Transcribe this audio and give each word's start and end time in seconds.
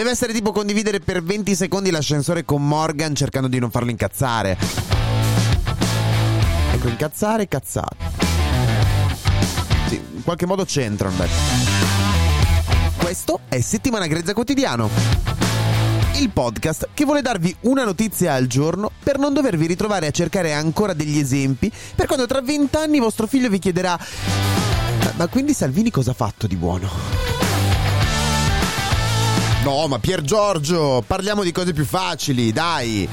Deve 0.00 0.12
essere 0.12 0.32
tipo 0.32 0.50
condividere 0.50 0.98
per 0.98 1.22
20 1.22 1.54
secondi 1.54 1.90
l'ascensore 1.90 2.46
con 2.46 2.66
Morgan 2.66 3.14
cercando 3.14 3.48
di 3.48 3.58
non 3.58 3.70
farlo 3.70 3.90
incazzare. 3.90 4.56
Ecco, 6.72 6.88
incazzare, 6.88 7.46
cazzate. 7.46 7.96
Sì, 9.88 9.96
in 9.96 10.22
qualche 10.24 10.46
modo 10.46 10.64
c'entrano, 10.64 11.16
beh. 11.16 11.28
Questo 12.96 13.40
è 13.46 13.60
Settimana 13.60 14.06
Grezza 14.06 14.32
Quotidiano. 14.32 14.88
Il 16.14 16.30
podcast 16.30 16.88
che 16.94 17.04
vuole 17.04 17.20
darvi 17.20 17.54
una 17.64 17.84
notizia 17.84 18.32
al 18.32 18.46
giorno 18.46 18.90
per 19.02 19.18
non 19.18 19.34
dovervi 19.34 19.66
ritrovare 19.66 20.06
a 20.06 20.12
cercare 20.12 20.54
ancora 20.54 20.94
degli 20.94 21.18
esempi 21.18 21.70
per 21.94 22.06
quando 22.06 22.24
tra 22.24 22.40
vent'anni 22.40 23.00
vostro 23.00 23.26
figlio 23.26 23.50
vi 23.50 23.58
chiederà 23.58 23.98
ma 25.16 25.26
quindi 25.26 25.52
Salvini 25.52 25.90
cosa 25.90 26.12
ha 26.12 26.14
fatto 26.14 26.46
di 26.46 26.56
buono? 26.56 27.19
No, 29.62 29.86
ma 29.88 29.98
Pier 29.98 30.22
Giorgio, 30.22 31.04
parliamo 31.06 31.42
di 31.42 31.52
cose 31.52 31.74
più 31.74 31.84
facili, 31.84 32.50
dai. 32.50 33.06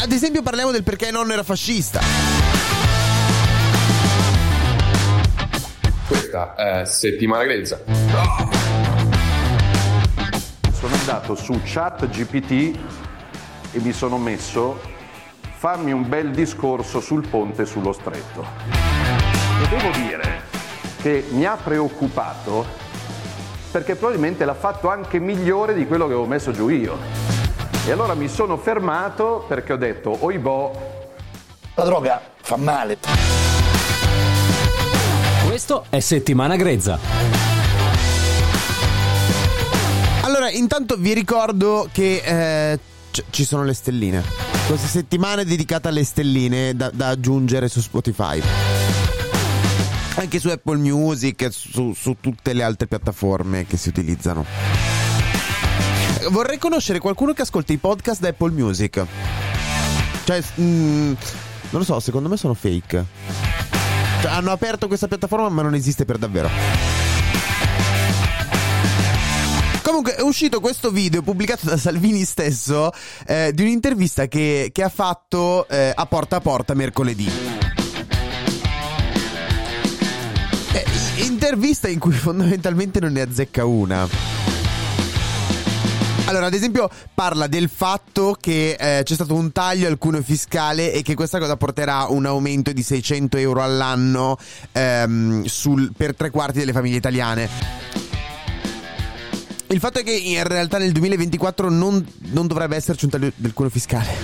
Ad 0.00 0.10
esempio 0.10 0.40
parliamo 0.42 0.70
del 0.70 0.82
perché 0.82 1.10
non 1.10 1.30
era 1.30 1.42
fascista. 1.42 2.00
Questa 6.08 6.54
è 6.54 6.84
settimana 6.86 7.44
grezza. 7.44 7.80
Sono 10.72 10.94
andato 10.94 11.34
su 11.34 11.60
chat 11.62 12.08
GPT 12.08 12.78
e 13.72 13.78
mi 13.80 13.92
sono 13.92 14.16
messo 14.16 14.80
fammi 15.58 15.92
un 15.92 16.08
bel 16.08 16.30
discorso 16.30 17.00
sul 17.00 17.28
ponte 17.28 17.66
sullo 17.66 17.92
stretto. 17.92 18.44
E 19.62 19.68
devo 19.68 19.90
dire 19.90 20.42
che 21.02 21.26
mi 21.30 21.44
ha 21.44 21.56
preoccupato 21.56 22.81
perché 23.72 23.96
probabilmente 23.96 24.44
l'ha 24.44 24.54
fatto 24.54 24.90
anche 24.90 25.18
migliore 25.18 25.72
di 25.72 25.86
quello 25.86 26.04
che 26.06 26.12
avevo 26.12 26.26
messo 26.28 26.52
giù 26.52 26.68
io. 26.68 26.98
E 27.86 27.90
allora 27.90 28.14
mi 28.14 28.28
sono 28.28 28.58
fermato 28.58 29.46
perché 29.48 29.72
ho 29.72 29.76
detto, 29.76 30.14
oibò, 30.20 30.70
la 31.74 31.84
droga 31.84 32.20
fa 32.40 32.56
male. 32.56 32.98
Questo 35.46 35.86
è 35.88 36.00
Settimana 36.00 36.56
Grezza. 36.56 36.98
Allora, 40.20 40.50
intanto 40.50 40.96
vi 40.98 41.14
ricordo 41.14 41.88
che 41.90 42.22
eh, 42.24 42.78
c- 43.10 43.24
ci 43.30 43.44
sono 43.44 43.64
le 43.64 43.74
stelline. 43.74 44.22
Questa 44.66 44.86
settimana 44.86 45.40
è 45.40 45.44
dedicata 45.44 45.88
alle 45.88 46.04
stelline 46.04 46.76
da, 46.76 46.90
da 46.92 47.08
aggiungere 47.08 47.68
su 47.68 47.80
Spotify 47.80 48.40
anche 50.16 50.38
su 50.38 50.48
Apple 50.48 50.76
Music, 50.76 51.48
su, 51.50 51.94
su 51.94 52.16
tutte 52.20 52.52
le 52.52 52.62
altre 52.62 52.86
piattaforme 52.86 53.66
che 53.66 53.76
si 53.76 53.88
utilizzano. 53.88 54.44
Vorrei 56.30 56.58
conoscere 56.58 56.98
qualcuno 56.98 57.32
che 57.32 57.42
ascolta 57.42 57.72
i 57.72 57.78
podcast 57.78 58.20
da 58.20 58.28
Apple 58.28 58.50
Music. 58.50 59.04
Cioè, 60.24 60.42
mm, 60.60 61.12
non 61.70 61.80
lo 61.80 61.84
so, 61.84 61.98
secondo 62.00 62.28
me 62.28 62.36
sono 62.36 62.54
fake. 62.54 63.04
Cioè, 64.20 64.30
hanno 64.30 64.52
aperto 64.52 64.86
questa 64.86 65.08
piattaforma 65.08 65.48
ma 65.48 65.62
non 65.62 65.74
esiste 65.74 66.04
per 66.04 66.18
davvero. 66.18 66.50
Comunque 69.82 70.14
è 70.14 70.22
uscito 70.22 70.60
questo 70.60 70.90
video 70.90 71.22
pubblicato 71.22 71.66
da 71.66 71.76
Salvini 71.76 72.24
stesso 72.24 72.92
eh, 73.26 73.50
di 73.52 73.62
un'intervista 73.62 74.26
che, 74.26 74.70
che 74.72 74.82
ha 74.82 74.88
fatto 74.88 75.66
eh, 75.68 75.92
a 75.94 76.06
porta 76.06 76.36
a 76.36 76.40
porta 76.40 76.74
mercoledì. 76.74 77.51
Intervista 81.16 81.88
in 81.88 81.98
cui 81.98 82.12
fondamentalmente 82.12 83.00
non 83.00 83.12
ne 83.12 83.20
azzecca 83.20 83.64
una. 83.64 84.08
Allora, 86.26 86.46
ad 86.46 86.54
esempio, 86.54 86.88
parla 87.12 87.46
del 87.46 87.68
fatto 87.68 88.36
che 88.40 88.76
eh, 88.78 89.02
c'è 89.02 89.14
stato 89.14 89.34
un 89.34 89.52
taglio 89.52 89.86
al 89.88 89.98
cuneo 89.98 90.22
fiscale 90.22 90.92
e 90.92 91.02
che 91.02 91.14
questa 91.14 91.38
cosa 91.38 91.56
porterà 91.56 92.06
un 92.08 92.24
aumento 92.24 92.72
di 92.72 92.82
600 92.82 93.36
euro 93.36 93.62
all'anno 93.62 94.38
ehm, 94.72 95.44
sul, 95.44 95.92
per 95.94 96.14
tre 96.14 96.30
quarti 96.30 96.60
delle 96.60 96.72
famiglie 96.72 96.96
italiane. 96.96 97.48
Il 99.66 99.78
fatto 99.78 100.00
è 100.00 100.02
che 100.04 100.12
in 100.12 100.42
realtà 100.44 100.78
nel 100.78 100.92
2024 100.92 101.68
non, 101.68 102.06
non 102.30 102.46
dovrebbe 102.46 102.76
esserci 102.76 103.04
un 103.04 103.10
taglio 103.10 103.32
del 103.34 103.52
cuneo 103.52 103.70
fiscale. 103.70 104.14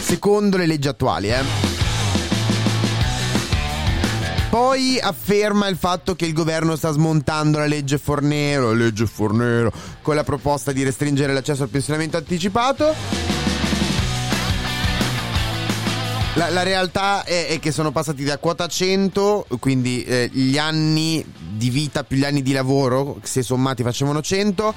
Secondo 0.00 0.56
le 0.56 0.66
leggi 0.66 0.88
attuali, 0.88 1.28
eh. 1.30 1.63
Poi 4.54 5.00
afferma 5.00 5.66
il 5.66 5.76
fatto 5.76 6.14
che 6.14 6.26
il 6.26 6.32
governo 6.32 6.76
sta 6.76 6.92
smontando 6.92 7.58
la 7.58 7.66
legge 7.66 7.98
Fornero, 7.98 8.72
legge 8.72 9.04
Fornero, 9.04 9.72
con 10.00 10.14
la 10.14 10.22
proposta 10.22 10.70
di 10.70 10.84
restringere 10.84 11.32
l'accesso 11.32 11.64
al 11.64 11.70
pensionamento 11.70 12.18
anticipato. 12.18 12.94
La, 16.34 16.50
la 16.50 16.62
realtà 16.62 17.24
è, 17.24 17.48
è, 17.48 17.58
che 17.58 17.72
sono 17.72 17.90
passati 17.90 18.22
da 18.22 18.38
quota 18.38 18.68
100, 18.68 19.46
quindi 19.58 20.04
eh, 20.04 20.30
gli 20.32 20.56
anni 20.56 21.26
di 21.36 21.70
vita 21.70 22.04
più 22.04 22.16
gli 22.16 22.24
anni 22.24 22.42
di 22.42 22.52
lavoro, 22.52 23.18
se 23.24 23.42
sommati 23.42 23.82
facevano 23.82 24.22
100, 24.22 24.74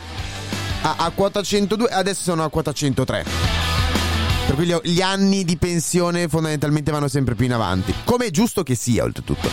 a, 0.82 0.96
a 0.98 1.12
quota 1.12 1.44
102, 1.44 1.88
adesso 1.90 2.24
sono 2.24 2.44
a 2.44 2.50
quota 2.50 2.72
103. 2.72 3.57
Per 4.48 4.56
cui 4.56 4.92
gli 4.92 5.02
anni 5.02 5.44
di 5.44 5.58
pensione 5.58 6.30
fondamentalmente 6.30 6.90
vanno 6.90 7.10
sempre 7.10 7.36
più 7.36 7.46
in 7.46 7.54
avanti. 7.54 7.94
Come 8.06 8.28
è 8.28 8.32
giusto 8.32 8.64
che 8.64 8.76
sia, 8.76 9.04
oltretutto. 9.04 9.50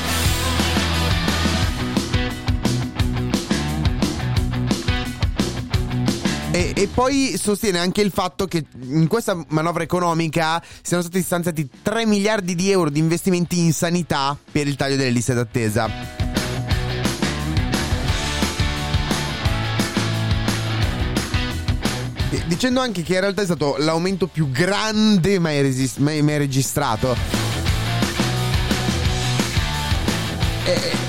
E, 6.52 6.72
e, 6.76 6.86
poi 6.86 7.36
sostiene 7.36 7.80
anche 7.80 8.00
il 8.00 8.12
fatto 8.12 8.46
che 8.46 8.64
in 8.82 9.08
questa 9.08 9.36
manovra 9.48 9.82
economica 9.82 10.62
siano 10.82 11.02
stati 11.02 11.20
stanziati 11.20 11.68
3 11.82 12.06
miliardi 12.06 12.54
di 12.54 12.70
euro 12.70 12.90
di 12.90 13.00
investimenti 13.00 13.58
in 13.58 13.72
sanità 13.72 14.38
per 14.52 14.68
il 14.68 14.76
taglio 14.76 14.94
delle 14.94 15.10
liste 15.10 15.34
d'attesa. 15.34 16.23
Dicendo 22.46 22.80
anche 22.80 23.02
che 23.02 23.14
in 23.14 23.20
realtà 23.20 23.42
è 23.42 23.44
stato 23.44 23.76
l'aumento 23.78 24.26
più 24.26 24.50
grande 24.50 25.38
mai, 25.38 25.62
resist- 25.62 25.98
mai, 25.98 26.22
mai 26.22 26.38
registrato. 26.38 27.16
E, 30.64 31.04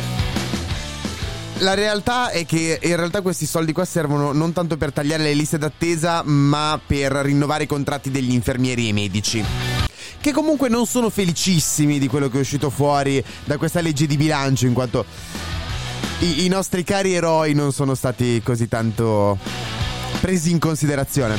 la 1.59 1.73
realtà 1.73 2.31
è 2.31 2.45
che 2.45 2.79
in 2.81 2.95
realtà 2.95 3.21
questi 3.21 3.45
soldi 3.45 3.71
qua 3.71 3.85
servono 3.85 4.33
non 4.33 4.51
tanto 4.51 4.75
per 4.77 4.91
tagliare 4.91 5.23
le 5.23 5.33
liste 5.33 5.57
d'attesa, 5.57 6.21
ma 6.23 6.79
per 6.85 7.11
rinnovare 7.13 7.63
i 7.63 7.67
contratti 7.67 8.11
degli 8.11 8.33
infermieri 8.33 8.89
e 8.89 8.93
medici. 8.93 9.43
Che 10.19 10.31
comunque 10.31 10.69
non 10.69 10.85
sono 10.85 11.09
felicissimi 11.09 11.99
di 11.99 12.07
quello 12.07 12.29
che 12.29 12.37
è 12.37 12.41
uscito 12.41 12.69
fuori 12.69 13.23
da 13.45 13.57
questa 13.57 13.79
legge 13.79 14.05
di 14.05 14.17
bilancio, 14.17 14.65
in 14.65 14.73
quanto 14.73 15.05
i, 16.19 16.45
i 16.45 16.47
nostri 16.47 16.83
cari 16.83 17.13
eroi 17.13 17.53
non 17.53 17.71
sono 17.71 17.95
stati 17.95 18.41
così 18.43 18.67
tanto 18.67 19.37
presi 20.25 20.49
in 20.49 20.57
considerazione. 20.57 21.37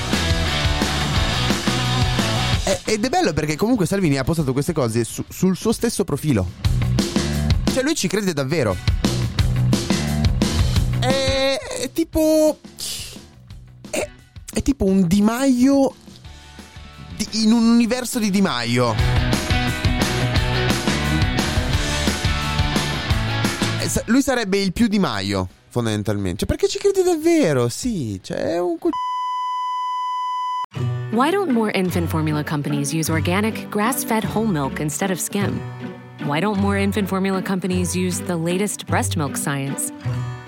ed 2.85 3.05
è 3.05 3.09
bello 3.09 3.33
perché 3.33 3.57
comunque 3.57 3.85
Salvini 3.85 4.17
ha 4.17 4.23
postato 4.23 4.53
queste 4.53 4.73
cose 4.73 5.03
su, 5.03 5.25
sul 5.29 5.57
suo 5.57 5.73
stesso 5.73 6.05
profilo. 6.05 6.49
Cioè 7.73 7.83
lui 7.83 7.97
ci 7.97 8.07
crede 8.07 8.33
davvero. 8.33 8.77
È, 11.01 11.59
è 11.81 11.91
tipo... 11.93 12.61
È, 13.91 14.09
è 14.53 14.63
tipo 14.63 14.85
un 14.85 15.09
Di 15.09 15.21
Maio 15.21 15.93
di- 17.17 17.43
in 17.43 17.51
un 17.51 17.69
universo 17.69 18.21
di 18.21 18.31
Di 18.31 18.41
Maio. 18.41 18.95
Eh, 23.81 24.03
Lui 24.05 24.23
sarebbe 24.23 24.59
il 24.59 24.73
più 24.73 24.87
Di 24.87 25.01
Maio, 25.01 25.49
fondamentalmente. 25.77 26.39
Cioè, 26.39 26.49
perché 26.49 26.69
ci 26.69 26.79
credi 26.79 27.03
davvero? 27.03 27.69
Sì, 27.69 28.19
cioè, 28.23 28.59
un 28.59 28.79
co- 28.79 28.91
Why 31.13 31.31
don't 31.31 31.53
more 31.53 31.71
infant 31.73 32.09
formula 32.09 32.43
companies 32.43 32.93
use 32.93 33.11
organic, 33.11 33.69
grass 33.71 34.05
fed 34.05 34.25
whole 34.25 34.47
milk 34.47 34.81
instead 34.81 35.11
of 35.11 35.19
skim? 35.19 35.61
Why 36.25 36.41
don't 36.41 36.59
more 36.59 36.77
infant 36.77 37.09
formula 37.09 37.43
companies 37.43 37.95
use 37.95 38.21
the 38.21 38.37
latest 38.37 38.87
breast 38.87 39.17
milk 39.17 39.37
science? 39.37 39.93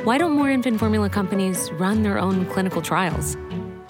Why 0.04 0.18
don't 0.18 0.32
more 0.32 0.50
infant 0.50 0.78
formula 0.78 1.08
companies 1.08 1.70
run 1.78 2.02
their 2.02 2.18
own 2.18 2.46
clinical 2.46 2.82
trials? 2.82 3.36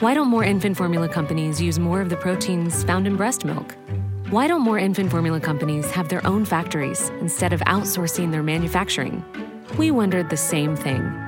Why 0.00 0.14
don't 0.14 0.28
more 0.28 0.44
infant 0.44 0.76
formula 0.76 1.08
companies 1.08 1.60
use 1.60 1.78
more 1.78 2.00
of 2.00 2.08
the 2.08 2.16
proteins 2.16 2.84
found 2.84 3.06
in 3.06 3.16
breast 3.16 3.44
milk? 3.44 3.74
Why 4.30 4.46
don't 4.46 4.62
more 4.62 4.78
infant 4.78 5.10
formula 5.10 5.40
companies 5.40 5.90
have 5.90 6.08
their 6.08 6.24
own 6.26 6.44
factories 6.44 7.10
instead 7.20 7.52
of 7.52 7.60
outsourcing 7.60 8.30
their 8.30 8.42
manufacturing? 8.42 9.24
We 9.76 9.90
wondered 9.90 10.30
the 10.30 10.36
same 10.36 10.76
thing. 10.76 11.27